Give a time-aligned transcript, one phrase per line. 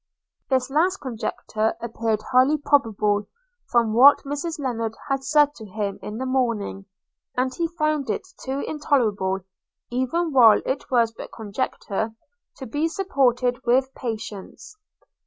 [0.49, 3.27] This last conjecture appeared highly probable,
[3.69, 6.87] from what Mrs Lennard had said to him in the morning;
[7.37, 9.41] and he found it too intolerable,
[9.91, 12.15] even while it was but conjecture,
[12.57, 14.75] to be supported with patience.